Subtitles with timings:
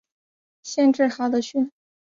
[0.63, 1.71] 县治哈得逊。